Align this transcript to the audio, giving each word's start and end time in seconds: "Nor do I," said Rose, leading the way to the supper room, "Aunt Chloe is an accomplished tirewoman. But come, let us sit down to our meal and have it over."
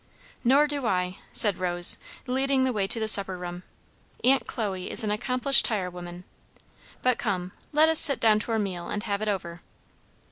"Nor 0.43 0.65
do 0.65 0.87
I," 0.87 1.17
said 1.31 1.59
Rose, 1.59 1.99
leading 2.25 2.63
the 2.63 2.73
way 2.73 2.87
to 2.87 2.99
the 2.99 3.07
supper 3.07 3.37
room, 3.37 3.61
"Aunt 4.23 4.47
Chloe 4.47 4.89
is 4.89 5.03
an 5.03 5.11
accomplished 5.11 5.65
tirewoman. 5.65 6.23
But 7.03 7.19
come, 7.19 7.51
let 7.71 7.87
us 7.87 7.99
sit 7.99 8.19
down 8.19 8.39
to 8.39 8.51
our 8.53 8.57
meal 8.57 8.89
and 8.89 9.03
have 9.03 9.21
it 9.21 9.27
over." 9.27 9.61